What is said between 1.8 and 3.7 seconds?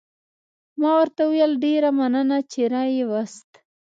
مننه، چې را يې وست.